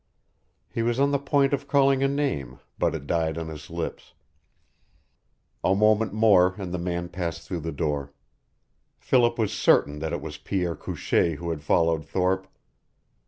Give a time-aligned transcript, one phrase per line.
[0.67, 4.15] He was on the point of calling a name, but it died on his lips.
[5.63, 8.11] A moment more and the man passed through the door.
[8.97, 12.47] Philip was certain that it was Pierre Couchee who had followed Thorpe.